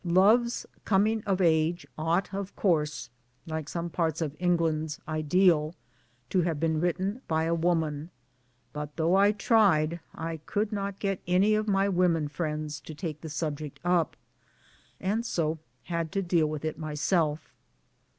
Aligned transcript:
Love's 0.03 0.65
Coming 0.83 1.21
of 1.27 1.39
Age 1.41 1.85
ought 1.95 2.33
of 2.33 2.55
course 2.55 3.11
(like 3.45 3.69
some 3.69 3.91
parts 3.91 4.19
of 4.19 4.35
'England's 4.39 4.99
Ideal) 5.07 5.75
to 6.31 6.41
have 6.41 6.59
been 6.59 6.81
written 6.81 7.21
by 7.27 7.43
a 7.43 7.53
woman; 7.53 8.09
but, 8.73 8.95
though 8.95 9.13
I 9.15 9.31
tried, 9.31 9.99
I 10.15 10.37
could 10.47 10.71
not 10.71 10.97
get 10.97 11.21
any 11.27 11.53
of 11.53 11.67
my 11.67 11.87
women 11.87 12.29
friends 12.29 12.79
to 12.79 12.95
take 12.95 13.21
the 13.21 13.29
subject 13.29 13.79
up, 13.85 14.15
and 14.99 15.23
so 15.23 15.59
had 15.83 16.11
to 16.13 16.23
deal 16.23 16.47
with 16.47 16.65
it 16.65 16.79
myself. 16.79 17.53